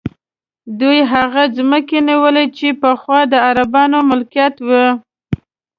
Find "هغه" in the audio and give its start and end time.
1.13-1.43